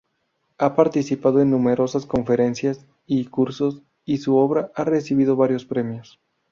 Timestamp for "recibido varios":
4.83-5.63